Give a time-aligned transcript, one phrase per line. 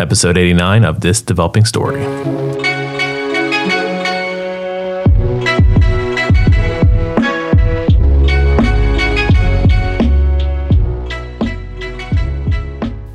[0.00, 2.00] episode 89 of This Developing Story.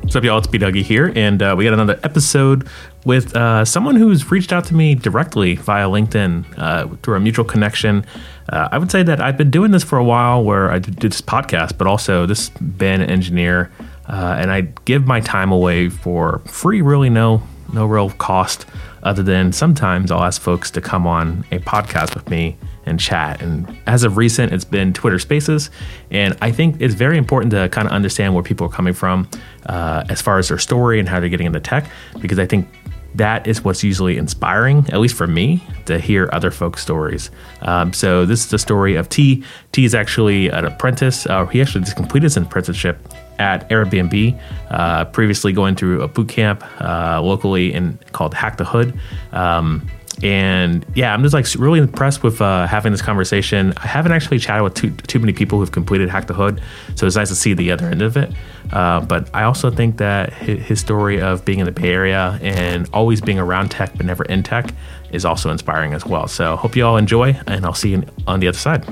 [0.02, 0.38] What's up, y'all?
[0.38, 2.66] It's B Dougie here, and uh, we got another episode
[3.04, 7.44] with uh, someone who's reached out to me directly via LinkedIn uh, through a mutual
[7.44, 8.06] connection.
[8.48, 11.08] Uh, I would say that I've been doing this for a while, where I do
[11.08, 13.70] this podcast, but also this band engineer,
[14.08, 16.82] uh, and I give my time away for free.
[16.82, 18.66] Really, no no real cost,
[19.02, 23.42] other than sometimes I'll ask folks to come on a podcast with me and chat.
[23.42, 25.70] And as of recent, it's been Twitter Spaces.
[26.12, 29.28] And I think it's very important to kind of understand where people are coming from
[29.66, 32.68] uh, as far as their story and how they're getting into tech, because I think
[33.16, 37.30] that is what's usually inspiring, at least for me, to hear other folks' stories.
[37.62, 39.42] Um, so this is the story of T.
[39.72, 41.26] T is actually an apprentice.
[41.26, 42.98] Uh, he actually just completed his apprenticeship
[43.38, 44.40] at Airbnb,
[44.70, 48.98] uh, previously going through a boot camp uh, locally in called Hack the Hood.
[49.32, 49.88] Um,
[50.22, 53.74] and yeah, I'm just like really impressed with uh, having this conversation.
[53.76, 56.60] I haven't actually chatted with too, too many people who've completed Hack the Hood,
[56.94, 58.32] so it's nice to see the other end of it.
[58.72, 62.88] Uh, but I also think that his story of being in the Bay Area and
[62.92, 64.72] always being around tech but never in tech
[65.12, 66.26] is also inspiring as well.
[66.28, 68.86] So hope you all enjoy, and I'll see you on the other side.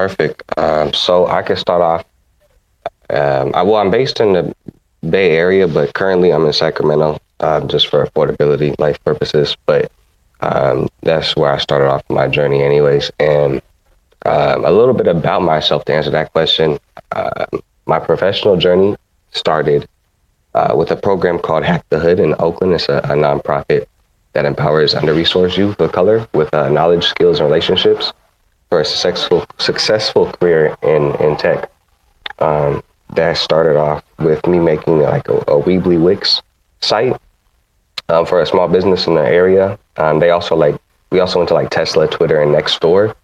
[0.00, 0.42] Perfect.
[0.56, 2.06] Um, so I can start off.
[3.10, 4.54] Um, I, well, I'm based in the
[5.10, 9.58] Bay Area, but currently I'm in Sacramento uh, just for affordability, life purposes.
[9.66, 9.92] But
[10.40, 13.10] um, that's where I started off my journey, anyways.
[13.20, 13.60] And
[14.24, 16.78] um, a little bit about myself to answer that question.
[17.12, 17.44] Uh,
[17.84, 18.96] my professional journey
[19.32, 19.86] started
[20.54, 22.72] uh, with a program called Hack the Hood in Oakland.
[22.72, 23.84] It's a, a nonprofit
[24.32, 28.14] that empowers under-resourced youth of color with uh, knowledge, skills, and relationships
[28.70, 31.70] for a successful successful career in in tech.
[32.38, 32.82] Um,
[33.14, 36.40] that started off with me making like a, a Weebly Wix
[36.80, 37.20] site
[38.08, 39.78] um, for a small business in the area.
[39.96, 43.14] Um, they also like we also went to like Tesla, Twitter, and Nextdoor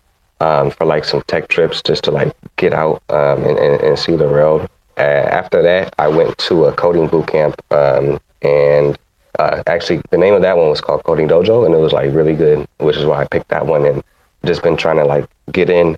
[0.41, 3.99] um, for like some tech trips just to like get out um, and, and, and,
[3.99, 4.69] see the world.
[4.99, 8.99] Uh, after that, I went to a coding boot camp, um, and
[9.39, 12.13] uh, actually the name of that one was called Coding Dojo, and it was like
[12.13, 14.03] really good, which is why I picked that one and
[14.47, 15.97] just been trying to like get in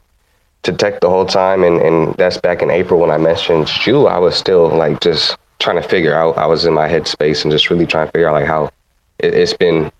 [0.62, 1.62] to tech the whole time.
[1.62, 4.06] And, and that's back in April when I mentioned you.
[4.06, 6.38] I was still like just trying to figure out.
[6.38, 8.70] I was in my headspace and just really trying to figure out like how
[9.18, 9.90] it, has been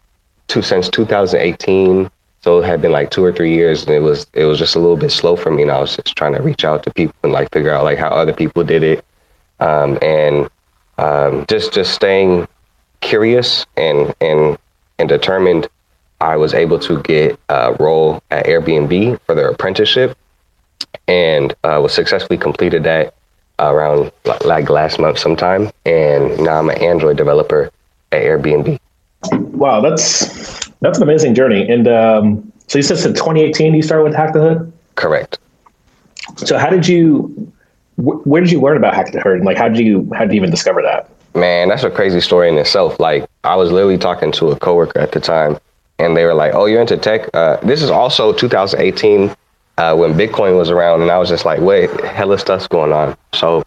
[0.49, 2.11] two since 2018.
[2.41, 4.77] So it had been like two or three years, and it was it was just
[4.77, 5.63] a little bit slow for me.
[5.63, 7.99] And I was just trying to reach out to people and like figure out like
[7.99, 9.05] how other people did it,
[9.59, 10.49] um, and
[10.99, 12.47] um, just just staying
[13.01, 14.57] curious and and
[14.99, 15.69] and determined
[16.21, 20.17] I was able to get a role at Airbnb for their apprenticeship
[21.07, 23.15] and uh, was successfully completed that
[23.59, 24.11] around
[24.45, 25.71] like last month sometime.
[25.85, 27.71] And now I'm an Android developer
[28.13, 28.79] at Airbnb.
[29.33, 31.69] Wow, that's that's an amazing journey.
[31.69, 34.73] And um, so you said in 2018 you started with Hack the Hood.
[34.95, 35.39] Correct.
[36.37, 37.53] So how did you?
[37.97, 39.37] Wh- where did you learn about Hack the Hood?
[39.37, 41.11] And like how did you how did you even discover that?
[41.35, 42.99] Man, that's a crazy story in itself.
[42.99, 45.59] Like I was literally talking to a coworker at the time
[45.99, 49.35] and they were like, "Oh, you're into tech." Uh, this is also 2018
[49.79, 53.17] uh, when Bitcoin was around, and I was just like, "Wait, hella stuff's going on."
[53.35, 53.59] So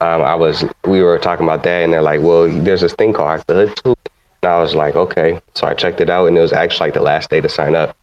[0.00, 3.12] um, I was, we were talking about that, and they're like, "Well, there's this thing
[3.12, 3.94] called the Hood too."
[4.42, 6.94] And I was like, "Okay." So I checked it out, and it was actually like
[6.94, 7.96] the last day to sign up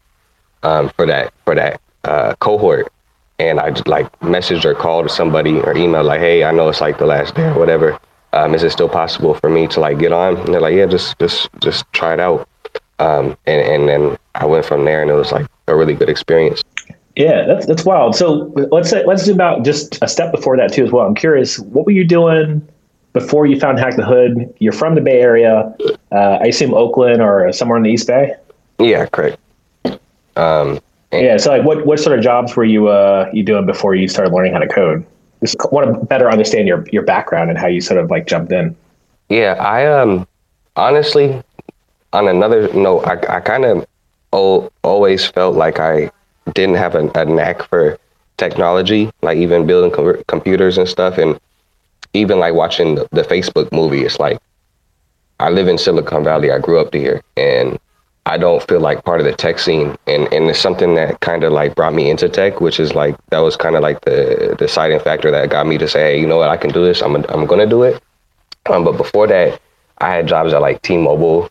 [0.63, 2.91] um, for that for that uh, cohort.
[3.39, 6.81] And I just like messaged or called somebody or emailed like, "Hey, I know it's
[6.81, 7.99] like the last day or whatever.
[8.33, 10.85] Um, is it still possible for me to like get on?" And they're like, "Yeah,
[10.85, 12.47] just just just try it out."
[13.01, 16.09] Um, and, and then I went from there, and it was like a really good
[16.09, 16.61] experience.
[17.15, 18.15] Yeah, that's that's wild.
[18.15, 21.05] So let's say, let's do about just a step before that too as well.
[21.05, 22.65] I'm curious, what were you doing
[23.13, 24.53] before you found Hack the Hood?
[24.59, 25.75] You're from the Bay Area,
[26.11, 28.35] uh, I assume Oakland or somewhere in the East Bay.
[28.79, 29.39] Yeah, correct.
[30.37, 30.79] Um,
[31.11, 34.07] yeah, so like, what what sort of jobs were you uh, you doing before you
[34.07, 35.05] started learning how to code?
[35.41, 38.51] Just want to better understand your your background and how you sort of like jumped
[38.51, 38.75] in.
[39.27, 40.27] Yeah, I um
[40.75, 41.41] honestly
[42.13, 43.85] on another note, I, I kind of
[44.31, 46.11] always felt like I
[46.53, 47.97] didn't have a, a knack for
[48.37, 51.17] technology, like even building com- computers and stuff.
[51.17, 51.39] And
[52.13, 54.39] even like watching the, the, Facebook movie, it's like
[55.39, 56.51] I live in Silicon Valley.
[56.51, 57.79] I grew up here and
[58.25, 59.97] I don't feel like part of the tech scene.
[60.07, 63.15] And, and it's something that kind of like brought me into tech, which is like,
[63.29, 66.27] that was kind of like the deciding factor that got me to say, hey, you
[66.27, 67.01] know what, I can do this.
[67.01, 68.01] I'm, I'm to do it.
[68.69, 69.59] Um, but before that,
[69.99, 71.49] I had jobs at like T-Mobile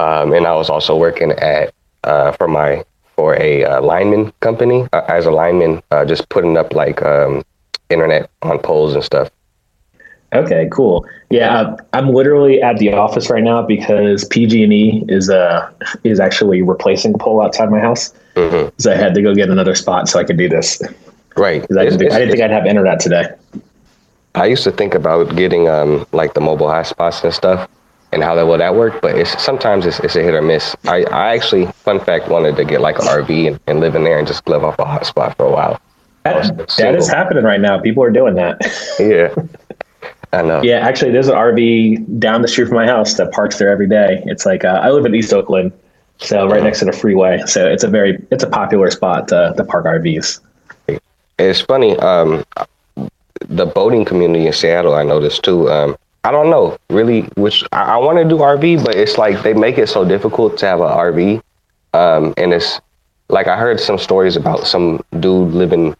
[0.00, 1.74] um, and I was also working at
[2.04, 2.84] uh, for my
[3.16, 7.44] for a uh, lineman company uh, as a lineman, uh, just putting up like um,
[7.90, 9.30] internet on poles and stuff.
[10.32, 11.04] Okay, cool.
[11.28, 15.68] Yeah, I'm literally at the office right now because PG&E is uh
[16.04, 18.14] is actually replacing a pole outside my house.
[18.36, 18.68] Mm-hmm.
[18.78, 20.80] So I had to go get another spot so I could do this.
[21.36, 21.62] Right.
[21.64, 23.34] I didn't, think, I didn't think I'd have internet today.
[24.36, 27.68] I used to think about getting um like the mobile hotspots and stuff
[28.12, 30.74] and how that will that work, but it's sometimes it's, it's a hit or miss.
[30.84, 34.04] I, I actually, fun fact, wanted to get like an RV and, and live in
[34.04, 35.80] there and just live off a hotspot for a while.
[36.24, 37.80] That, that is happening right now.
[37.80, 38.60] People are doing that.
[38.98, 39.34] yeah.
[40.32, 40.62] I know.
[40.62, 43.88] Yeah, actually, there's an RV down the street from my house that parks there every
[43.88, 44.22] day.
[44.26, 45.72] It's like uh, I live in East Oakland,
[46.18, 47.42] so right next to the freeway.
[47.46, 50.38] So it's a very it's a popular spot to, to park RVs.
[51.38, 51.96] It's funny.
[51.98, 52.44] Um,
[53.48, 55.68] the boating community in Seattle, I noticed too.
[55.68, 59.42] Um, I don't know really which I, I want to do RV, but it's like
[59.42, 61.42] they make it so difficult to have an RV,
[61.94, 62.80] um, and it's
[63.28, 65.94] like I heard some stories about some dude living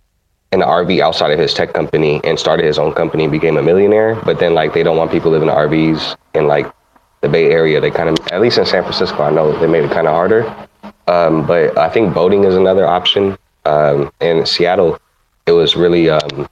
[0.53, 3.57] in an RV outside of his tech company and started his own company and became
[3.57, 4.17] a millionaire.
[4.17, 6.71] But then like they don't want people living in RVs in like
[7.21, 7.81] the Bay Area.
[7.81, 10.15] They kind of, at least in San Francisco, I know they made it kind of
[10.15, 10.43] harder.
[11.07, 13.37] Um, but I think boating is another option.
[13.65, 14.99] Um, in Seattle,
[15.47, 16.49] it was really um,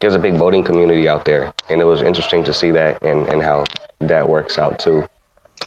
[0.00, 3.26] there's a big boating community out there, and it was interesting to see that and
[3.28, 3.64] and how
[4.00, 5.08] that works out too.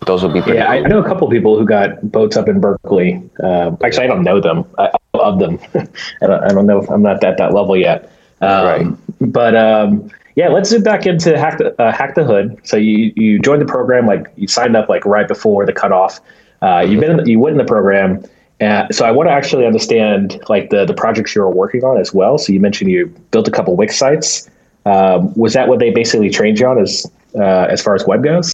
[0.05, 0.65] Those would be yeah.
[0.65, 0.85] Cool.
[0.85, 3.21] I know a couple people who got boats up in Berkeley.
[3.43, 4.65] Uh, actually, I don't know them.
[4.77, 5.59] I, of them.
[6.21, 8.11] I, don't, I don't know if I'm not at that level yet.
[8.41, 9.31] Um, right.
[9.31, 12.59] But um, yeah, let's zoom back into hack the, uh, hack the hood.
[12.63, 16.19] So you you joined the program like you signed up like right before the cutoff.
[16.61, 18.23] Uh, you've been you went in the program.
[18.61, 21.97] Uh, so I want to actually understand like the the projects you were working on
[21.97, 22.37] as well.
[22.37, 24.49] So you mentioned you built a couple Wix sites.
[24.85, 28.23] Um, was that what they basically trained you on as uh, as far as web
[28.23, 28.53] goes?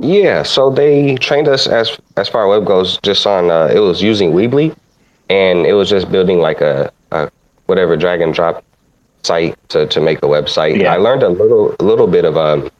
[0.00, 3.78] Yeah, so they trained us as as far as web goes, just on uh, it
[3.78, 4.74] was using Weebly,
[5.30, 7.30] and it was just building like a, a
[7.66, 8.64] whatever drag and drop
[9.22, 10.80] site to, to make a website.
[10.80, 10.92] Yeah.
[10.92, 12.70] I learned a little a little bit of um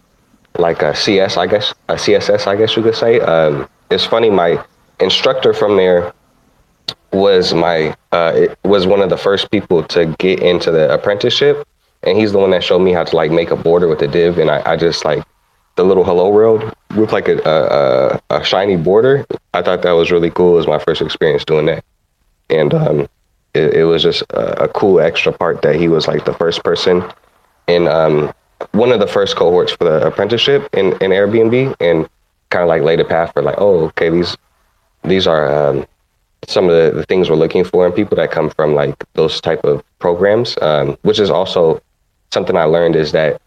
[0.58, 3.20] like a CS, I guess a CSS, I guess you could say.
[3.20, 4.62] Um, it's funny, my
[5.00, 6.12] instructor from there
[7.14, 11.66] was my uh, was one of the first people to get into the apprenticeship,
[12.02, 14.08] and he's the one that showed me how to like make a border with a
[14.08, 15.24] div, and I, I just like
[15.76, 17.40] the little hello world with like a,
[18.30, 19.26] a, a shiny border.
[19.54, 20.54] I thought that was really cool.
[20.54, 21.84] It was my first experience doing that
[22.50, 23.00] and um,
[23.54, 26.62] it, it, was just a, a, cool extra part that he was like the first
[26.62, 27.02] person
[27.66, 28.32] in um,
[28.72, 32.08] one of the first cohorts for the apprenticeship in, in Airbnb, and
[32.50, 34.36] kind of like laid a path for like, oh, okay, these
[35.02, 35.86] these are um,
[36.48, 39.40] some of the, the, things we're looking for and people that come from like those
[39.40, 41.80] type of programs, um, which is also
[42.32, 43.40] something I learned is that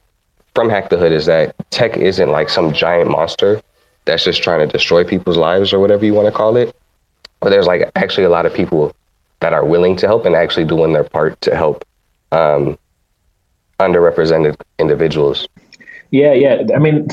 [0.55, 3.61] from Hack the Hood is that tech isn't like some giant monster
[4.05, 6.75] that's just trying to destroy people's lives or whatever you want to call it
[7.39, 8.95] but there's like actually a lot of people
[9.39, 11.85] that are willing to help and actually doing their part to help
[12.31, 12.77] um,
[13.79, 15.47] underrepresented individuals.
[16.09, 16.63] Yeah, yeah.
[16.73, 17.07] I mean,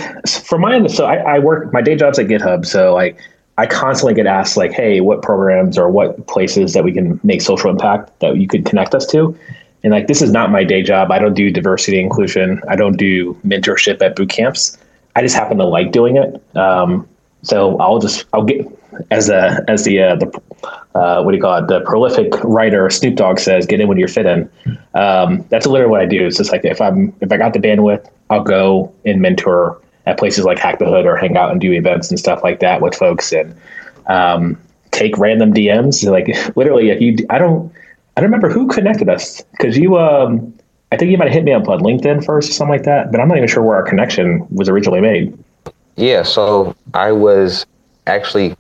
[0.44, 3.14] for my so I, I work my day job's at GitHub, so I
[3.56, 7.40] I constantly get asked like, hey, what programs or what places that we can make
[7.40, 9.38] social impact that you could connect us to.
[9.84, 11.10] And like this is not my day job.
[11.10, 12.60] I don't do diversity inclusion.
[12.68, 14.78] I don't do mentorship at boot camps.
[15.14, 16.42] I just happen to like doing it.
[16.56, 17.06] Um,
[17.42, 18.66] so I'll just I'll get
[19.10, 20.26] as the as the uh, the
[20.94, 23.98] uh, what do you call it the prolific writer Snoop Dogg says, get in when
[23.98, 24.50] you're fit in.
[24.94, 26.26] Um, that's literally what I do.
[26.26, 30.18] It's just like if I'm if I got the bandwidth, I'll go and mentor at
[30.18, 32.80] places like Hack the Hood or hang out and do events and stuff like that
[32.80, 33.54] with folks and
[34.06, 36.08] um, take random DMs.
[36.08, 37.72] Like literally, if you I don't
[38.16, 40.54] I don't remember who connected us because you um
[40.92, 43.10] I think you might have hit me up on LinkedIn first or something like that,
[43.10, 45.36] but I'm not even sure where our connection was originally made.
[45.96, 47.66] Yeah, so I was
[48.06, 48.56] actually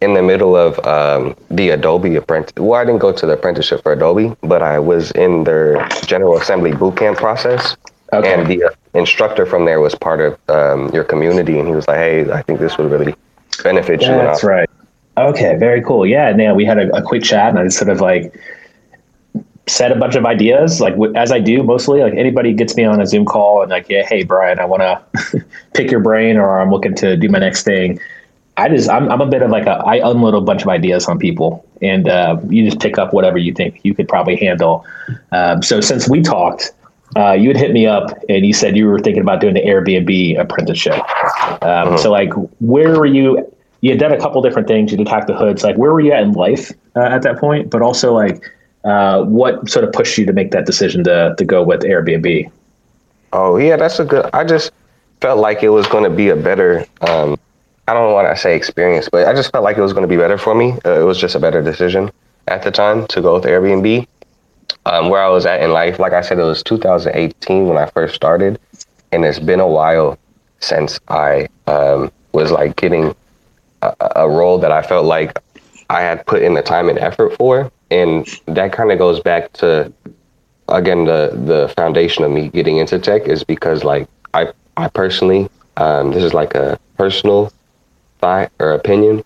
[0.00, 2.52] in the middle of um, the Adobe apprentice.
[2.58, 6.36] Well, I didn't go to the apprenticeship for Adobe, but I was in their General
[6.36, 7.76] Assembly bootcamp process.
[8.12, 8.34] Okay.
[8.34, 11.98] And the instructor from there was part of um, your community, and he was like,
[11.98, 13.14] "Hey, I think this would really
[13.62, 14.68] benefit you." That's right.
[15.16, 16.06] Okay, very cool.
[16.06, 18.34] Yeah, and yeah, we had a, a quick chat, and I just sort of like
[19.66, 22.00] said a bunch of ideas, like as I do mostly.
[22.00, 24.82] Like anybody gets me on a Zoom call and like, yeah, hey Brian, I want
[24.82, 27.98] to pick your brain, or I'm looking to do my next thing.
[28.56, 31.06] I just I'm, I'm a bit of like a I unload a bunch of ideas
[31.06, 34.84] on people, and uh, you just pick up whatever you think you could probably handle.
[35.32, 36.72] Um, so since we talked,
[37.16, 39.62] uh, you had hit me up and you said you were thinking about doing the
[39.62, 40.94] Airbnb apprenticeship.
[40.94, 40.98] Um,
[41.62, 41.96] mm-hmm.
[41.98, 43.50] So like, where were you?
[43.80, 44.90] You had done a couple different things.
[44.90, 45.62] You did hack the hoods.
[45.62, 47.70] Like, where were you at in life uh, at that point?
[47.70, 48.50] But also like,
[48.84, 52.50] uh, what sort of pushed you to make that decision to to go with Airbnb?
[53.32, 54.28] Oh yeah, that's a good.
[54.32, 54.72] I just
[55.20, 57.38] felt like it was going to be a better um,
[57.86, 60.08] I don't want to say experience, but I just felt like it was going to
[60.08, 60.72] be better for me.
[60.84, 62.10] Uh, it was just a better decision
[62.48, 64.06] at the time to go with Airbnb.
[64.86, 67.86] Um, where I was at in life, like I said, it was 2018 when I
[67.86, 68.60] first started,
[69.12, 70.18] and it's been a while
[70.60, 73.14] since I um, was like getting
[73.82, 75.38] a, a role that I felt like
[75.88, 79.52] I had put in the time and effort for, and that kind of goes back
[79.54, 79.92] to
[80.68, 85.48] again the the foundation of me getting into tech is because like I I personally
[85.76, 87.52] um, this is like a personal
[88.18, 89.24] thought or opinion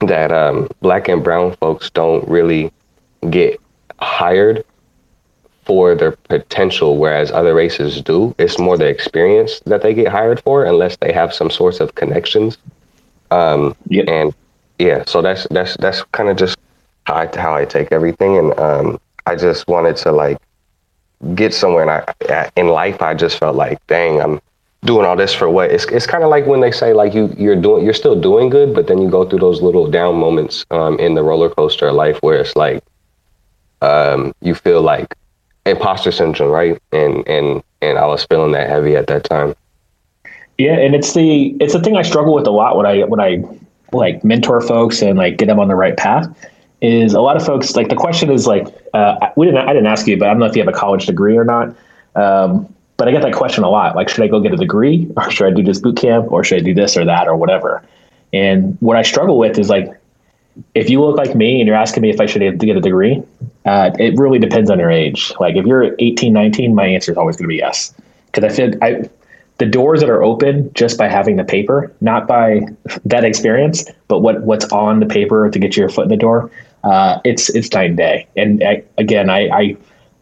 [0.00, 2.72] that um, black and brown folks don't really
[3.30, 3.60] get
[4.00, 4.64] hired
[5.64, 8.34] for their potential, whereas other races do.
[8.38, 11.94] It's more the experience that they get hired for, unless they have some sorts of
[11.94, 12.58] connections.
[13.30, 14.08] Um, yep.
[14.08, 14.34] And
[14.78, 16.58] yeah, so that's that's that's kind of just
[17.04, 20.38] how I, how I take everything, and um, I just wanted to like
[21.34, 21.88] get somewhere.
[21.88, 24.40] And I in life, I just felt like, dang, I'm
[24.84, 25.70] doing all this for what?
[25.70, 28.50] It's it's kind of like when they say like you you're doing you're still doing
[28.50, 31.88] good, but then you go through those little down moments um, in the roller coaster
[31.88, 32.82] of life where it's like
[33.80, 35.14] um, you feel like
[35.66, 36.80] imposter syndrome, right?
[36.92, 39.54] And and and I was feeling that heavy at that time.
[40.58, 43.20] Yeah, and it's the it's the thing I struggle with a lot when I when
[43.20, 43.42] I
[43.92, 46.26] like mentor folks and like get them on the right path.
[46.80, 49.86] Is a lot of folks like the question is like uh, we didn't I didn't
[49.86, 51.76] ask you, but I don't know if you have a college degree or not.
[52.14, 53.96] Um, but I get that question a lot.
[53.96, 56.44] Like, should I go get a degree, or should I do this boot camp, or
[56.44, 57.82] should I do this or that or whatever?
[58.32, 59.88] And what I struggle with is like
[60.74, 63.22] if you look like me and you're asking me if I should get a degree,
[63.64, 65.32] uh, it really depends on your age.
[65.38, 67.94] Like if you're 18, 19, my answer is always going to be yes.
[68.26, 69.08] Because I feel I,
[69.58, 72.62] the doors that are open just by having the paper, not by
[73.04, 76.50] that experience, but what what's on the paper to get your foot in the door.
[76.82, 78.26] Uh, it's it's night and day.
[78.36, 79.76] And I, again, I, I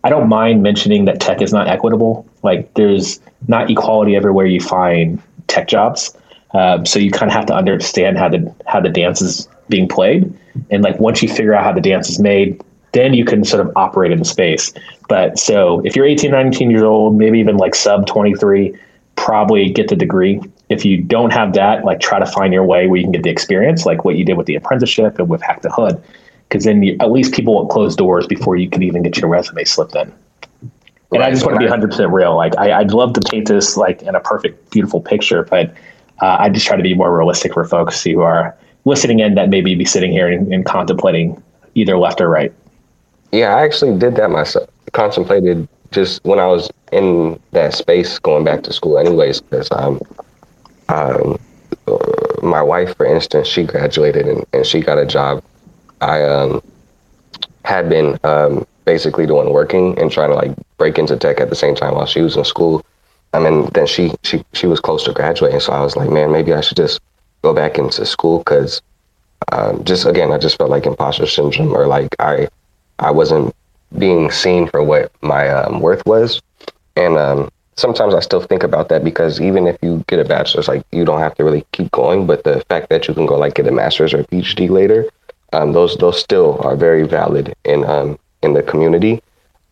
[0.05, 2.27] I don't mind mentioning that tech is not equitable.
[2.43, 6.15] Like there's not equality everywhere you find tech jobs.
[6.53, 9.89] Um, so you kind of have to understand how the how the dance is being
[9.89, 10.33] played,
[10.71, 12.61] and like once you figure out how the dance is made,
[12.93, 14.73] then you can sort of operate in the space.
[15.09, 18.77] But so if you're 18, 19 years old, maybe even like sub 23,
[19.17, 20.41] probably get the degree.
[20.69, 23.23] If you don't have that, like try to find your way where you can get
[23.23, 26.03] the experience, like what you did with the apprenticeship and with Hack the Hood,
[26.49, 29.29] because then you, at least people won't close doors before you can even get your
[29.29, 30.13] resume slipped in.
[31.13, 31.23] And right.
[31.23, 32.37] I just want to be 100% real.
[32.37, 35.75] Like I, would love to paint this like in a perfect, beautiful picture, but
[36.21, 39.49] uh, I just try to be more realistic for folks who are listening in that
[39.49, 41.43] maybe be sitting here and, and contemplating
[41.75, 42.53] either left or right.
[43.33, 44.69] Yeah, I actually did that myself.
[44.93, 50.01] Contemplated just when I was in that space going back to school, anyways, because um,
[50.89, 51.39] um,
[52.43, 55.43] my wife, for instance, she graduated and, and she got a job.
[56.01, 56.63] I um,
[57.65, 61.57] had been um, basically doing working and trying to like break into tech at the
[61.57, 62.85] same time while she was in school.
[63.33, 66.33] I mean, then she she she was close to graduating, so I was like, man,
[66.33, 67.01] maybe I should just
[67.43, 68.83] go back into school because
[69.53, 72.49] um, just again, I just felt like imposter syndrome or like I
[73.01, 73.55] I wasn't
[73.99, 76.41] being seen for what my um, worth was.
[76.97, 80.69] And um, sometimes I still think about that because even if you get a bachelor's,
[80.69, 82.27] like you don't have to really keep going.
[82.27, 85.07] But the fact that you can go like get a master's or a PhD later,
[85.53, 89.23] um, those those still are very valid in um, in the community.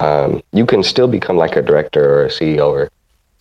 [0.00, 2.90] Um, you can still become like a director or a CEO or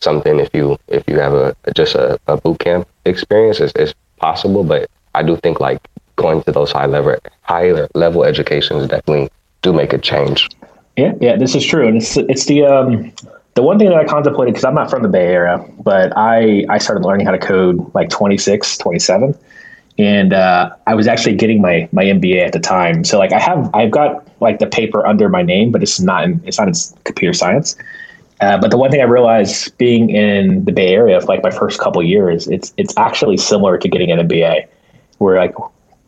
[0.02, 3.60] something if you if you have a just a, a boot camp experience.
[3.60, 5.80] It's, it's possible, but I do think like
[6.16, 9.30] going to those high level higher level educations definitely
[9.68, 10.50] do make a change.
[10.96, 13.12] Yeah, yeah, this is true, and it's it's the um,
[13.54, 16.66] the one thing that I contemplated because I'm not from the Bay Area, but I
[16.70, 19.36] I started learning how to code like 26, 27,
[20.00, 23.04] and uh, I was actually getting my my MBA at the time.
[23.04, 26.24] So like I have I've got like the paper under my name, but it's not
[26.24, 27.76] in, it's not in computer science.
[28.40, 31.52] Uh, but the one thing I realized being in the Bay Area for like my
[31.52, 34.68] first couple years, it's it's actually similar to getting an MBA,
[35.20, 35.56] where like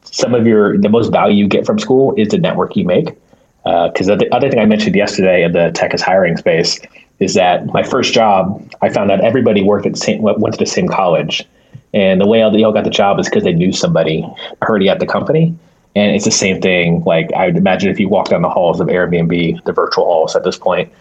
[0.04, 3.16] some of your the most value you get from school is the network you make.
[3.64, 6.80] Because uh, the other thing I mentioned yesterday in the tech is hiring space
[7.20, 10.58] is that my first job, I found out everybody worked at the same, went to
[10.58, 11.46] the same college.
[11.94, 14.26] And the way they all got the job is because they knew somebody
[14.62, 15.56] already at the company.
[15.96, 17.04] And it's the same thing.
[17.04, 20.36] Like I would imagine if you walk down the halls of Airbnb, the virtual halls
[20.36, 20.92] at this point,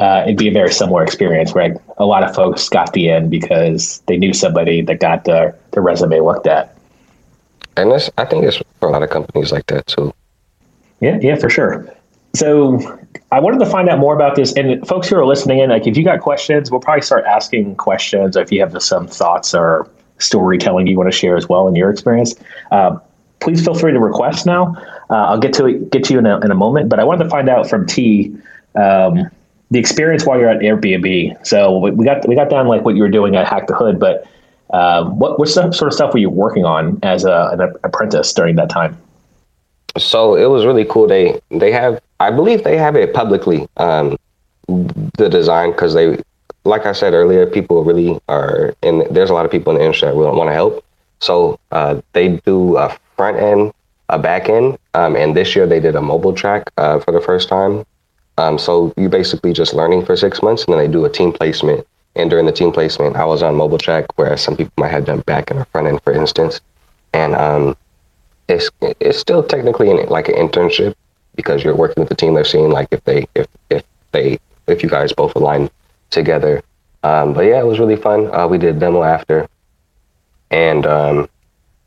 [0.00, 3.30] uh, it'd be a very similar experience where a lot of folks got the in
[3.30, 6.76] because they knew somebody that got their, their resume looked at.
[7.76, 10.12] And this, I think it's for a lot of companies like that too.
[11.00, 11.88] Yeah, yeah, for sure.
[12.34, 12.80] So
[13.30, 14.52] I wanted to find out more about this.
[14.54, 17.76] And folks who are listening in, like if you got questions, we'll probably start asking
[17.76, 18.36] questions.
[18.36, 21.74] Or if you have some thoughts or storytelling you want to share as well in
[21.74, 22.34] your experience,
[22.70, 22.98] uh,
[23.40, 24.74] please feel free to request now.
[25.10, 26.88] Uh, I'll get to it, get to you in a, in a moment.
[26.88, 28.34] But I wanted to find out from T
[28.74, 29.28] um,
[29.70, 31.46] the experience while you're at Airbnb.
[31.46, 33.98] So we got we got down like what you were doing at Hack the Hood,
[33.98, 34.26] but
[34.70, 38.56] um, what what sort of stuff were you working on as a, an apprentice during
[38.56, 39.00] that time?
[39.98, 41.06] So it was really cool.
[41.06, 44.16] They they have I believe they have it publicly um,
[44.68, 46.18] the design because they
[46.64, 49.84] like I said earlier, people really are, and there's a lot of people in the
[49.84, 50.84] industry that really want to help.
[51.18, 53.72] So uh, they do a front end,
[54.08, 57.20] a back end, um, and this year they did a mobile track uh, for the
[57.20, 57.84] first time.
[58.38, 61.32] Um, so you basically just learning for six months, and then they do a team
[61.32, 61.86] placement.
[62.14, 65.04] And during the team placement, I was on mobile track, whereas some people might have
[65.04, 66.60] done back end or front end, for instance.
[67.12, 67.76] And um,
[68.48, 68.70] it's
[69.00, 70.94] it's still technically like an internship
[71.34, 72.34] because you're working with the team.
[72.34, 75.70] They're seeing like if they if if they if you guys both align
[76.10, 76.62] together.
[77.02, 78.32] Um, but yeah, it was really fun.
[78.32, 79.48] Uh, we did a demo after,
[80.50, 81.28] and um,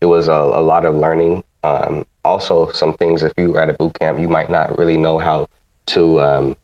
[0.02, 1.44] it was a, a, lot of learning.
[1.64, 4.98] Um, also, some things if you are at a boot camp, you might not really
[4.98, 5.48] know how
[5.88, 6.58] to um,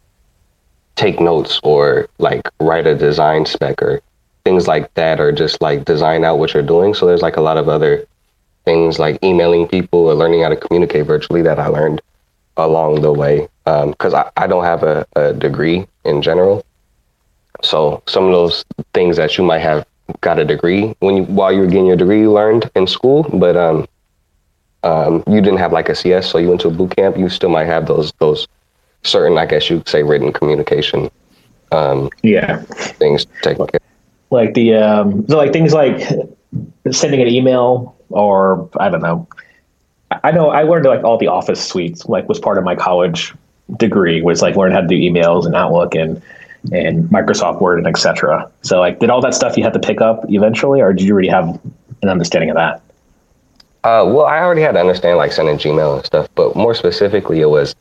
[0.96, 4.02] take notes or like write a design spec or
[4.44, 6.94] things like that, or just like design out what you're doing.
[6.94, 8.06] So there's like a lot of other
[8.66, 12.02] things like emailing people or learning how to communicate virtually that I learned
[12.58, 16.66] along the way because um, I, I don't have a, a degree in general.
[17.64, 19.86] So some of those things that you might have
[20.22, 23.24] got a degree when you while you were getting your degree you learned in school,
[23.34, 23.88] but um,
[24.84, 27.18] um, you didn't have like a CS, so you went to a boot camp.
[27.18, 28.48] You still might have those those
[29.04, 31.10] certain, I guess you could say, written communication.
[31.72, 32.62] Um, yeah,
[33.00, 33.80] things taken care.
[34.32, 36.02] Like the um, so like things like
[36.92, 39.28] sending an email or I don't know.
[40.24, 43.34] I know I learned like all the office suites like was part of my college
[43.78, 46.22] degree was like learn how to do emails and Outlook and
[46.72, 48.50] and Microsoft Word and etc.
[48.62, 51.14] So like did all that stuff you had to pick up eventually or did you
[51.14, 51.60] already have
[52.02, 52.82] an understanding of that?
[53.84, 57.42] Uh, well, I already had to understand like sending Gmail and stuff, but more specifically,
[57.42, 57.76] it was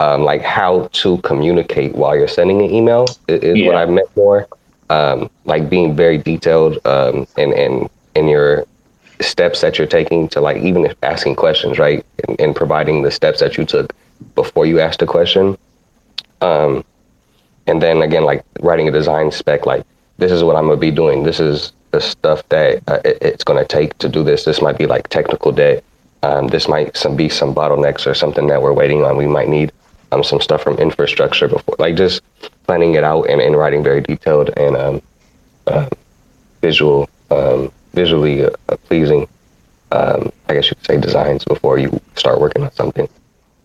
[0.00, 3.66] um, like how to communicate while you're sending an email is, is yeah.
[3.66, 4.48] what I meant more.
[4.88, 8.66] Um, like being very detailed um, and and in your
[9.22, 13.10] steps that you're taking to like even if asking questions, right, and, and providing the
[13.10, 13.94] steps that you took
[14.34, 15.56] before you asked a question.
[16.40, 16.84] Um,
[17.66, 19.84] and then again, like writing a design spec, like
[20.18, 21.22] this is what I'm gonna be doing.
[21.22, 24.44] This is the stuff that uh, it, it's gonna take to do this.
[24.44, 25.84] This might be like technical debt.
[26.22, 29.16] Um, this might some be some bottlenecks or something that we're waiting on.
[29.16, 29.72] We might need
[30.12, 32.22] um, some stuff from infrastructure before, like just
[32.64, 35.02] planning it out and, and writing very detailed and um,
[35.66, 35.88] uh,
[36.60, 38.50] visual um, visually uh,
[38.84, 39.28] pleasing,
[39.90, 43.08] um, I guess you could say, designs before you start working on something.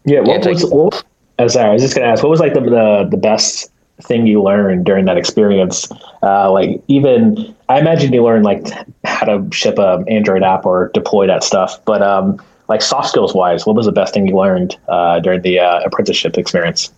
[0.05, 0.21] Yeah.
[0.21, 1.03] What was, what,
[1.39, 3.71] oh, sorry, I was just going to ask, what was like the, the, the best
[4.03, 5.91] thing you learned during that experience?
[6.21, 8.67] Uh, like even, I imagine you learned like
[9.03, 13.33] how to ship a Android app or deploy that stuff, but um, like soft skills
[13.33, 16.91] wise, what was the best thing you learned uh, during the uh, apprenticeship experience?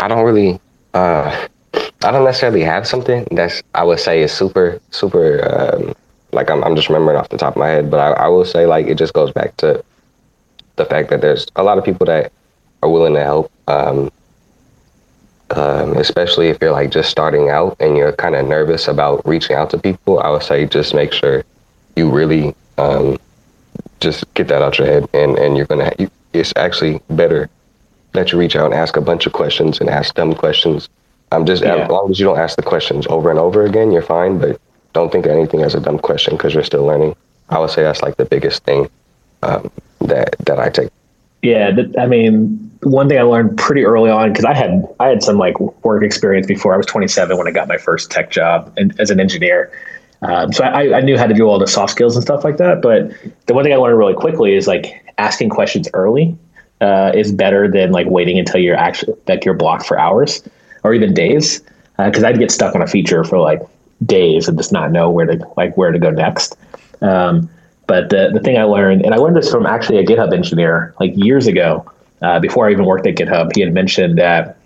[0.00, 0.60] I don't really,
[0.92, 5.94] uh, I don't necessarily have something that's I would say is super, super um,
[6.34, 8.44] like I'm, I'm just remembering off the top of my head, but I, I will
[8.44, 9.84] say like it just goes back to
[10.76, 12.32] the fact that there's a lot of people that
[12.82, 14.10] are willing to help, um,
[15.50, 19.56] um, especially if you're like just starting out and you're kind of nervous about reaching
[19.56, 20.20] out to people.
[20.20, 21.44] I would say just make sure
[21.96, 23.18] you really um,
[24.00, 25.92] just get that out your head, and and you're gonna.
[25.98, 27.48] You, it's actually better
[28.12, 30.88] that you reach out and ask a bunch of questions and ask dumb questions.
[31.32, 31.76] Um, just yeah.
[31.76, 34.38] as long as you don't ask the questions over and over again, you're fine.
[34.38, 34.60] But
[34.94, 37.14] don't think of anything as a dumb question because you're still learning.
[37.50, 38.88] I would say that's like the biggest thing
[39.42, 40.90] um, that that I take.
[41.42, 45.22] Yeah, I mean, one thing I learned pretty early on because I had I had
[45.22, 48.72] some like work experience before I was 27 when I got my first tech job
[48.78, 49.70] and, as an engineer.
[50.22, 52.56] Um, so I, I knew how to do all the soft skills and stuff like
[52.56, 52.80] that.
[52.80, 53.12] But
[53.46, 56.34] the one thing I learned really quickly is like asking questions early
[56.80, 60.42] uh, is better than like waiting until you're actually like you're blocked for hours
[60.82, 61.60] or even days.
[61.98, 63.60] Because uh, I'd get stuck on a feature for like
[64.04, 66.56] days and just not know where to like where to go next.
[67.00, 67.50] Um,
[67.86, 70.94] but the the thing I learned, and I learned this from actually a GitHub engineer
[71.00, 71.90] like years ago,
[72.22, 73.54] uh, before I even worked at GitHub.
[73.54, 74.56] He had mentioned that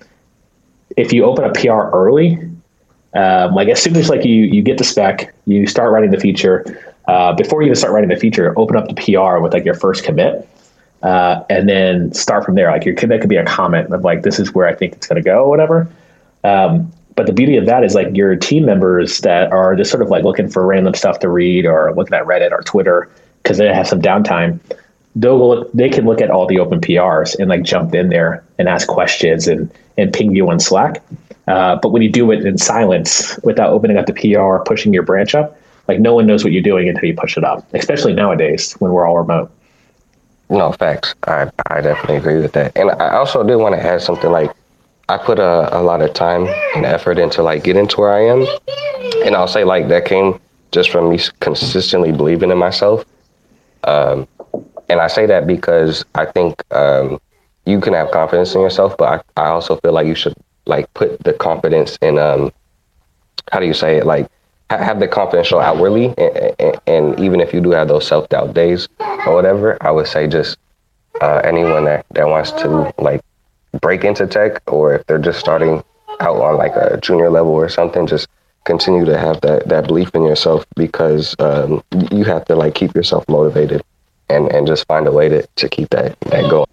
[0.97, 2.39] if you open a PR early,
[3.15, 6.21] um, like as soon as like you you get the spec, you start writing the
[6.21, 6.65] feature.
[7.09, 9.75] Uh, before you even start writing the feature, open up the PR with like your
[9.75, 10.47] first commit,
[11.03, 12.71] uh, and then start from there.
[12.71, 15.07] Like your commit could be a comment of like this is where I think it's
[15.07, 15.91] going to go, or whatever.
[16.45, 20.05] Um, but the beauty of that is like your team members that are just sort
[20.05, 23.11] of like looking for random stuff to read or looking at Reddit or Twitter
[23.43, 24.61] because they have some downtime.
[25.17, 28.69] They'll they can look at all the open PRs and like jump in there and
[28.69, 31.03] ask questions and and ping you on Slack.
[31.49, 35.03] Uh, but when you do it in silence without opening up the PR pushing your
[35.03, 37.67] branch up, like no one knows what you're doing until you push it up.
[37.75, 39.51] Especially nowadays when we're all remote.
[40.51, 41.17] No facts.
[41.25, 42.77] I I definitely agree with that.
[42.77, 44.53] And I also did want to add something like
[45.11, 48.27] I put a, a lot of time and effort into like getting to where I
[48.27, 48.47] am.
[49.25, 50.39] And I'll say like that came
[50.71, 53.05] just from me consistently believing in myself.
[53.85, 54.29] Um,
[54.91, 57.21] and I say that because I think um,
[57.65, 60.35] you can have confidence in yourself, but I, I also feel like you should
[60.67, 62.53] like put the confidence in um,
[63.51, 64.07] how do you say it?
[64.07, 64.31] Like
[64.69, 68.53] have the confidential outwardly, and, and, and even if you do have those self doubt
[68.53, 70.59] days or whatever, I would say just
[71.23, 73.23] uh, anyone that that wants to like
[73.81, 75.83] break into tech, or if they're just starting
[76.21, 78.29] out on like a junior level or something, just
[78.65, 82.95] continue to have that that belief in yourself because um, you have to like keep
[82.95, 83.83] yourself motivated
[84.29, 86.67] and and just find a way to to keep that that going.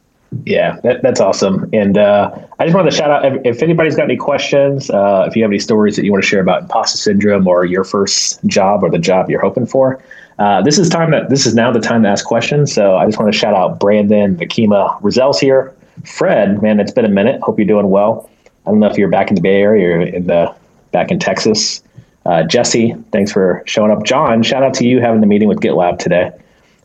[0.46, 1.70] Yeah, that, that's awesome.
[1.72, 5.26] And uh, I just wanted to shout out if, if anybody's got any questions, uh,
[5.28, 7.84] if you have any stories that you want to share about imposter syndrome or your
[7.84, 10.02] first job or the job you're hoping for,
[10.40, 12.74] uh, this is time that this is now the time to ask questions.
[12.74, 16.62] So I just want to shout out Brandon, Vakima, Rozel's here, Fred.
[16.62, 17.42] Man, it's been a minute.
[17.42, 18.30] Hope you're doing well.
[18.66, 20.54] I don't know if you're back in the Bay Area or in the
[20.92, 21.84] back in Texas.
[22.26, 24.04] Uh, Jesse, thanks for showing up.
[24.04, 26.32] John, shout out to you having the meeting with GitLab today.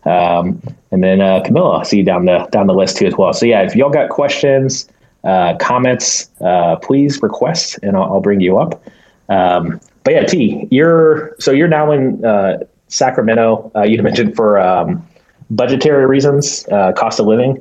[0.04, 3.32] Um, and then uh, Camilla, see you down the down the list too as well.
[3.32, 4.88] So yeah, if y'all got questions,
[5.24, 8.82] uh, comments, uh, please request, and I'll, I'll, bring you up.
[9.28, 13.70] Um, but yeah, T, you're so you're now in uh, Sacramento.
[13.74, 15.06] Uh, you mentioned for um,
[15.50, 17.60] budgetary reasons, cost of living.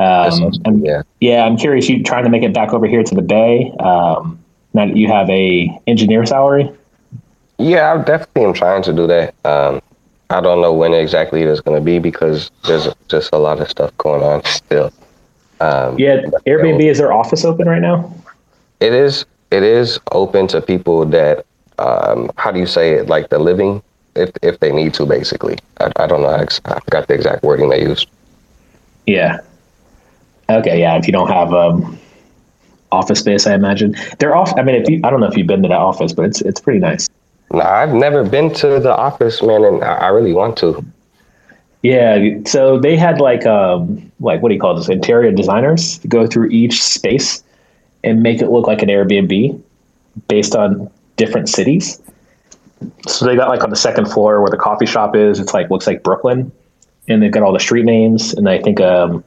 [0.00, 1.44] Um, yeah, yeah.
[1.44, 1.88] I'm curious.
[1.88, 3.70] You trying to make it back over here to the Bay?
[3.80, 6.70] Um, now that you have a engineer salary.
[7.58, 9.34] Yeah, I definitely am trying to do that.
[9.44, 9.82] Um,
[10.30, 13.60] I don't know when exactly it is going to be because there's just a lot
[13.60, 14.92] of stuff going on still.
[15.60, 18.14] Um, yeah, Airbnb is their office open right now?
[18.80, 19.26] It is.
[19.50, 21.44] It is open to people that,
[21.78, 23.82] um, how do you say it, like the living,
[24.14, 25.58] if if they need to, basically.
[25.80, 26.28] I, I don't know.
[26.28, 28.08] I, I forgot the exact wording they used.
[29.06, 29.40] Yeah.
[30.58, 30.80] Okay.
[30.80, 30.96] Yeah.
[30.96, 31.98] If you don't have um,
[32.92, 34.52] office space, I imagine they're off.
[34.58, 36.40] I mean, if you, I don't know if you've been to that office, but it's
[36.42, 37.08] it's pretty nice.
[37.52, 40.84] No, I've never been to the office, man, and I really want to.
[41.82, 44.88] Yeah, so they had like um like what do you call this?
[44.88, 47.42] Interior designers go through each space
[48.04, 49.60] and make it look like an Airbnb
[50.28, 52.00] based on different cities.
[53.06, 55.70] So they got like on the second floor where the coffee shop is, it's like
[55.70, 56.52] looks like Brooklyn,
[57.08, 59.24] and they've got all the street names, and I think um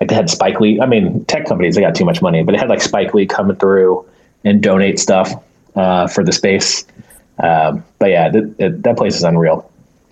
[0.00, 0.80] like they had Spike Lee.
[0.80, 3.26] I mean, tech companies they got too much money, but they had like Spike Lee
[3.26, 4.06] coming through
[4.44, 5.32] and donate stuff
[5.74, 6.84] uh, for the space.
[7.38, 9.70] Um, but yeah, th- th- that place is unreal.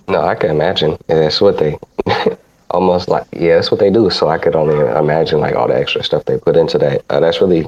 [0.08, 0.92] No, I can imagine.
[1.08, 1.78] And that's what they
[2.70, 4.10] almost like, yeah, that's what they do.
[4.10, 7.04] So I could only imagine like all the extra stuff they put into that.
[7.10, 7.62] Uh, that's really,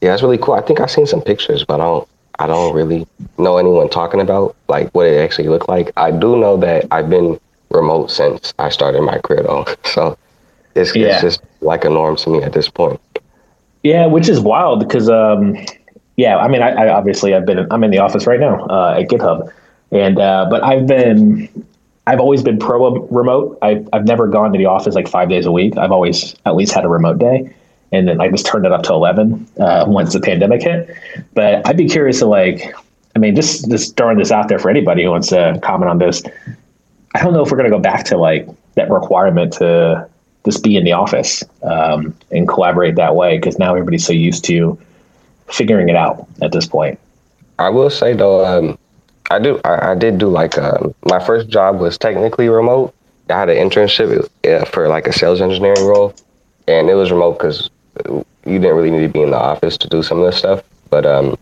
[0.00, 0.54] yeah, that's really cool.
[0.54, 3.06] I think I've seen some pictures, but I don't, I don't really
[3.38, 5.92] know anyone talking about like what it actually looked like.
[5.96, 7.38] I do know that I've been
[7.70, 9.66] remote since I started my career though.
[9.84, 10.16] So
[10.74, 11.06] it's, yeah.
[11.08, 13.00] it's just like a norm to me at this point.
[13.82, 15.56] Yeah, which is wild because um,
[16.16, 18.96] yeah, I mean, I, I, obviously I've been I'm in the office right now uh,
[18.98, 19.50] at GitHub,
[19.90, 21.48] and uh, but I've been
[22.06, 23.58] I've always been pro remote.
[23.62, 25.76] I've I've never gone to the office like five days a week.
[25.76, 27.54] I've always at least had a remote day,
[27.92, 30.94] and then I just turned it up to eleven uh, once the pandemic hit.
[31.34, 32.74] But I'd be curious to like,
[33.16, 35.98] I mean, just just throwing this out there for anybody who wants to comment on
[35.98, 36.22] this.
[37.14, 40.08] I don't know if we're going to go back to like that requirement to
[40.44, 44.44] just be in the office um, and collaborate that way because now everybody's so used
[44.44, 44.78] to
[45.48, 46.98] figuring it out at this point.
[47.58, 48.78] I will say though, um,
[49.30, 49.60] I do.
[49.64, 52.94] I, I, did do like um, my first job was technically remote.
[53.30, 56.14] I had an internship uh, for like a sales engineering role,
[56.66, 57.70] and it was remote because
[58.04, 60.62] you didn't really need to be in the office to do some of this stuff.
[60.90, 61.38] But um,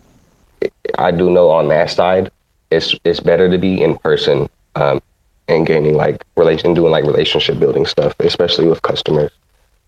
[0.99, 2.31] I do know on that side,
[2.71, 5.01] it's it's better to be in person um,
[5.48, 9.31] and gaining like relation, doing like relationship building stuff, especially with customers.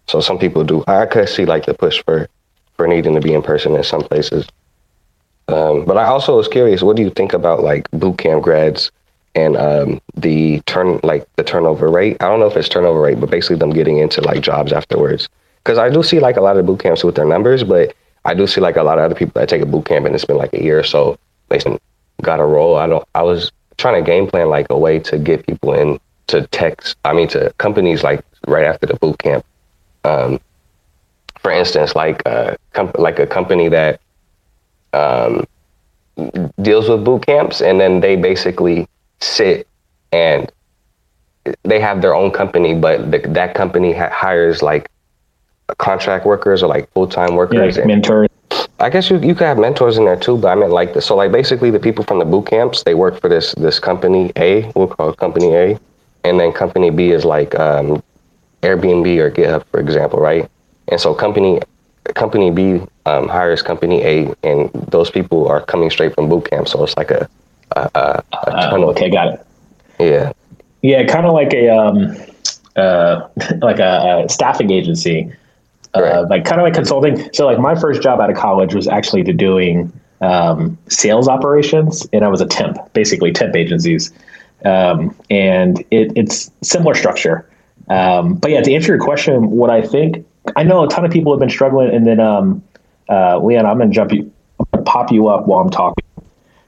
[0.09, 0.85] So some people do.
[0.87, 2.29] I could see like the push for
[2.77, 4.49] for needing to be in person in some places.
[5.49, 8.91] Um, but I also was curious, what do you think about like boot camp grads
[9.35, 12.17] and um, the turn like the turnover rate?
[12.21, 15.29] I don't know if it's turnover rate, but basically them getting into like jobs afterwards.
[15.63, 18.35] Because I do see like a lot of boot camps with their numbers, but I
[18.35, 20.25] do see like a lot of other people that take a boot camp and it's
[20.25, 21.19] been like a year or so
[21.53, 21.79] they
[22.23, 22.77] got a role.
[22.77, 23.07] I don't.
[23.15, 26.95] I was trying to game plan like a way to get people in to techs.
[27.05, 29.45] I mean to companies like right after the boot camp.
[30.05, 30.41] Um,
[31.39, 34.01] for instance, like a comp- like a company that
[34.93, 35.45] um,
[36.61, 38.87] deals with boot camps, and then they basically
[39.21, 39.67] sit
[40.13, 40.51] and
[41.65, 44.89] they have their own company, but the, that company ha- hires like
[45.79, 47.77] contract workers or like full time workers.
[47.77, 48.29] Yeah, like mentors.
[48.83, 51.01] I guess you, you could have mentors in there too, but I meant like the,
[51.01, 54.33] so like basically the people from the boot camps they work for this this company
[54.37, 55.79] A, we'll call it company A,
[56.25, 58.03] and then company B is like um,
[58.63, 60.51] Airbnb or GitHub, for example, right?
[60.89, 61.61] And so company
[62.15, 66.67] company B um, hires company A, and those people are coming straight from boot camp.
[66.67, 67.29] So it's like a,
[67.77, 69.47] a, a, a uh, okay, got it.
[70.01, 70.33] Yeah,
[70.83, 72.17] yeah, kind of like a um,
[72.75, 73.29] uh,
[73.61, 75.33] like a, a staffing agency,
[75.95, 77.29] uh, like kind of like consulting.
[77.33, 82.07] So like my first job out of college was actually to doing um, sales operations,
[82.13, 84.13] and I was a temp, basically temp agencies.
[84.65, 87.49] Um, and it, it's similar structure.
[87.89, 90.25] Um, but yeah, to answer your question, what I think,
[90.57, 92.63] I know a ton of people have been struggling, and then um,
[93.09, 94.33] uh, Leon, I'm going to jump you,
[94.73, 96.05] gonna pop you up while I'm talking.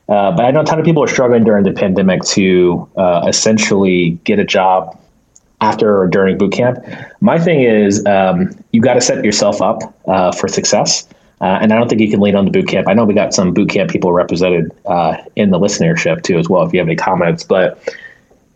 [0.09, 3.25] Uh, but I know a ton of people are struggling during the pandemic to uh,
[3.27, 4.99] essentially get a job
[5.65, 6.79] after or during boot camp.
[7.21, 11.09] My thing is, um, you got to set yourself up uh, for success.
[11.41, 12.89] Uh, and I don't think you can lean on the boot camp.
[12.89, 16.49] I know we got some boot camp people represented uh, in the listenership too, as
[16.49, 16.63] well.
[16.63, 17.79] If you have any comments, but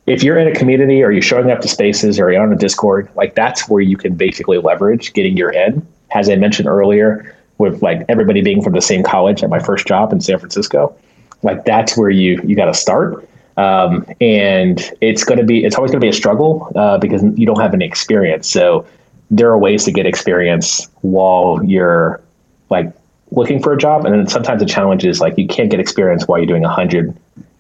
[0.07, 2.57] if you're in a community or you're showing up to spaces or you're on a
[2.57, 5.87] Discord, like that's where you can basically leverage getting your in.
[6.15, 9.87] As I mentioned earlier, with like everybody being from the same college at my first
[9.87, 10.97] job in San Francisco,
[11.43, 13.28] like that's where you you got to start.
[13.59, 17.23] Um, and it's going to be it's always going to be a struggle uh, because
[17.37, 18.49] you don't have any experience.
[18.49, 18.87] So
[19.33, 22.23] there are ways to get experience while you're
[22.71, 22.93] like
[23.33, 26.29] looking for a job, and then sometimes the challenge is like you can't get experience
[26.29, 27.15] while you're doing hundred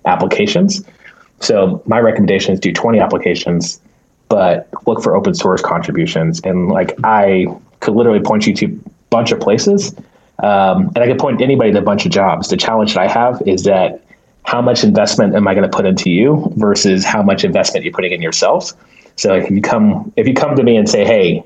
[0.05, 0.85] applications.
[1.41, 3.81] So my recommendation is do 20 applications,
[4.29, 6.41] but look for open source contributions.
[6.45, 7.47] And like I
[7.81, 9.95] could literally point you to a bunch of places.
[10.45, 12.49] Um, and I could point anybody to a bunch of jobs.
[12.49, 14.03] The challenge that I have is that
[14.49, 17.93] how much investment am I going to put into you versus how much investment you're
[17.93, 18.73] putting in yourself.
[19.17, 21.45] So if you come if you come to me and say, hey,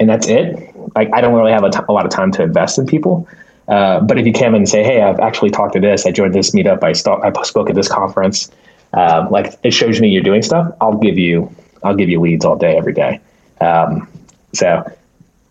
[0.00, 0.56] and that's it,
[0.96, 3.28] like I don't really have a, t- a lot of time to invest in people.
[3.68, 6.34] Uh, but if you come and say, hey, I've actually talked to this, I joined
[6.34, 8.50] this meetup, I, st- I spoke at this conference,
[8.92, 10.74] um, like it shows me you're doing stuff.
[10.80, 11.48] I'll give you
[11.84, 13.20] I'll give you leads all day every day.
[13.60, 14.08] Um,
[14.52, 14.82] so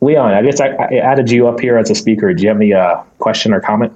[0.02, 2.34] Leon, I guess I, I, added you up here as a speaker.
[2.34, 3.94] Do you have any uh, question or comment?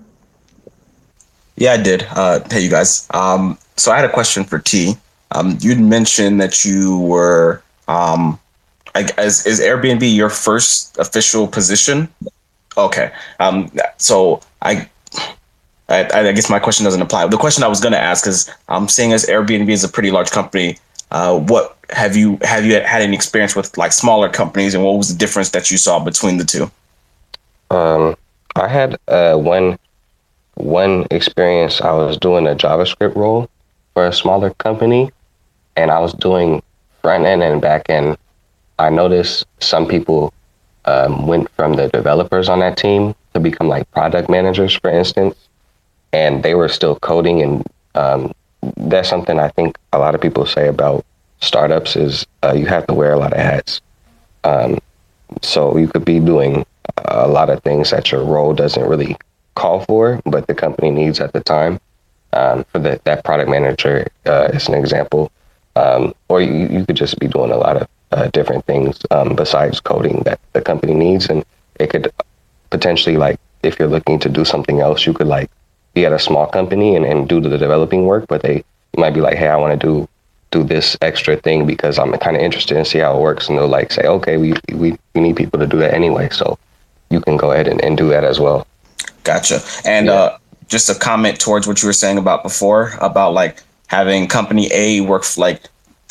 [1.58, 2.06] Yeah, I did.
[2.12, 3.08] Uh, hey, you guys.
[3.12, 4.96] Um, so I had a question for T.
[5.32, 8.40] Um, you'd mentioned that you were, um,
[8.94, 12.08] I, is, is Airbnb your first official position?
[12.78, 13.12] Okay.
[13.40, 14.90] Um, so I
[15.88, 17.28] I, I, guess my question doesn't apply.
[17.28, 20.10] The question I was going to ask is, I'm seeing as Airbnb is a pretty
[20.10, 20.80] large company.
[21.12, 24.98] Uh, what have you have you had any experience with like smaller companies, and what
[24.98, 26.72] was the difference that you saw between the two?
[27.70, 28.16] Um,
[28.56, 29.78] I had uh, one
[30.56, 31.82] one experience.
[31.82, 33.50] I was doing a JavaScript role
[33.94, 35.12] for a smaller company,
[35.76, 36.62] and I was doing
[37.02, 38.18] front end and back end.
[38.80, 40.34] I noticed some people
[40.86, 45.36] um, went from the developers on that team to become like product managers, for instance
[46.16, 47.64] and they were still coding and
[47.96, 48.34] um,
[48.78, 51.06] that's something I think a lot of people say about
[51.42, 53.82] startups is uh, you have to wear a lot of hats.
[54.46, 54.80] Um,
[55.42, 56.66] so you could be doing
[57.06, 59.18] a lot of things that your role doesn't really
[59.56, 61.80] call for, but the company needs at the time.
[62.34, 65.32] Um, for the, that product manager uh, is an example,
[65.78, 69.36] um, or you, you could just be doing a lot of uh, different things um,
[69.36, 71.46] besides coding that the company needs, and
[71.80, 72.12] it could
[72.72, 75.50] potentially like if you're looking to do something else, you could like
[75.94, 78.64] be at a small company and, and do the developing work, but they
[78.98, 80.10] might be like, hey, I want to do
[80.52, 83.50] do this extra thing because I'm kind of interested and see how it works.
[83.50, 86.30] And they'll like say, okay, we, we, we need people to do that anyway.
[86.32, 86.58] So
[87.10, 88.66] you can go ahead and, and do that as well.
[89.26, 89.62] Gotcha.
[89.84, 90.14] And yeah.
[90.14, 90.38] uh,
[90.70, 95.02] just a comment towards what you were saying about before about like having company A
[95.02, 95.64] work like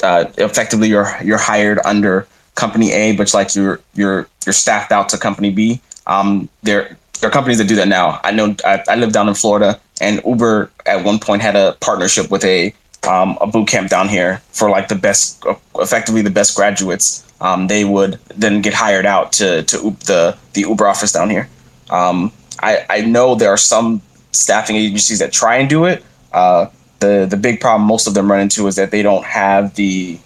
[0.03, 5.09] uh, effectively you're you're hired under company A, but like you're you're you're staffed out
[5.11, 5.81] to company B.
[6.07, 8.21] Um, there there are companies that do that now.
[8.23, 11.77] I know I, I live down in Florida, and Uber at one point had a
[11.81, 12.75] partnership with a
[13.09, 15.45] um, a boot camp down here for like the best,
[15.77, 17.23] effectively the best graduates.
[17.41, 21.49] Um, they would then get hired out to to the the Uber office down here.
[21.91, 26.05] Um, I I know there are some staffing agencies that try and do it.
[26.33, 26.67] Uh,
[27.01, 30.19] the the big problem most of them run into is that they don't have the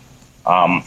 [0.47, 0.83] um,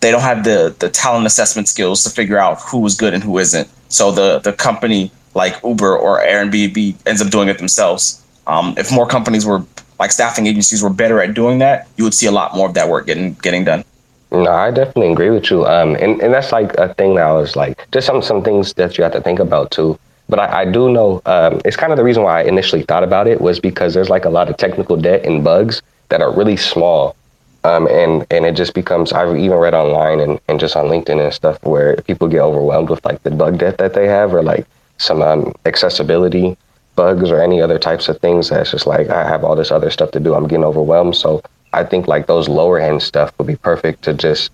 [0.00, 3.22] they don't have the the talent assessment skills to figure out who is good and
[3.22, 3.68] who isn't.
[3.88, 8.22] So the the company like Uber or Airbnb ends up doing it themselves.
[8.46, 9.64] Um, if more companies were
[9.98, 12.74] like staffing agencies were better at doing that, you would see a lot more of
[12.74, 13.84] that work getting getting done.
[14.32, 15.64] No, I definitely agree with you.
[15.66, 18.74] Um, and, and that's like a thing that I was like, just some some things
[18.74, 19.98] that you have to think about too.
[20.28, 23.04] But I, I do know um, it's kind of the reason why I initially thought
[23.04, 26.32] about it was because there's like a lot of technical debt and bugs that are
[26.32, 27.16] really small.
[27.64, 31.22] Um, and and it just becomes I've even read online and, and just on LinkedIn
[31.22, 34.42] and stuff where people get overwhelmed with like the bug debt that they have or
[34.42, 34.66] like
[34.98, 36.56] some um, accessibility
[36.94, 39.90] bugs or any other types of things that's just like I have all this other
[39.90, 40.34] stuff to do.
[40.34, 41.16] I'm getting overwhelmed.
[41.16, 44.50] So I think like those lower end stuff would be perfect to just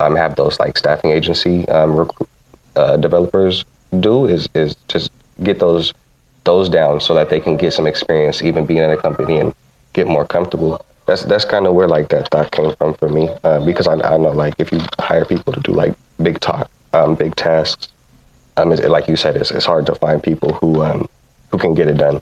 [0.00, 2.28] um, have those like staffing agency um, rec-
[2.74, 3.64] uh, developers
[4.00, 5.10] do is is just
[5.42, 5.92] get those
[6.44, 9.54] those down so that they can get some experience even being in a company and
[9.92, 10.84] get more comfortable.
[11.06, 13.94] That's that's kind of where like that thought came from for me uh, because I,
[13.94, 17.88] I know like if you hire people to do like big talk um, big tasks
[18.56, 21.08] um, it, like you said, it's, it's hard to find people who um,
[21.50, 22.20] who can get it done.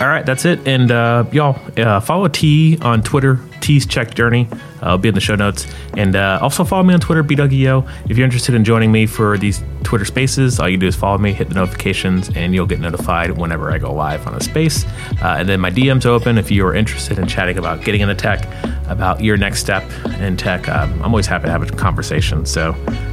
[0.00, 0.66] All right, that's it.
[0.66, 4.48] And uh, y'all uh, follow T on Twitter, T's Check Journey.
[4.50, 5.66] Uh, I'll be in the show notes.
[5.94, 7.86] And uh, also follow me on Twitter, BDougieYo.
[8.08, 11.18] If you're interested in joining me for these Twitter spaces, all you do is follow
[11.18, 14.86] me, hit the notifications, and you'll get notified whenever I go live on a space.
[15.22, 18.14] Uh, and then my DM's open if you are interested in chatting about getting into
[18.14, 18.48] tech,
[18.88, 19.84] about your next step
[20.18, 20.66] in tech.
[20.66, 22.46] Um, I'm always happy to have a conversation.
[22.46, 22.70] So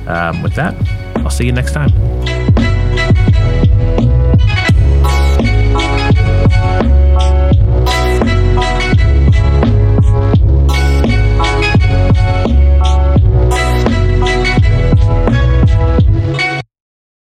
[0.08, 0.73] um, with that,
[1.17, 2.47] I'll see you next time.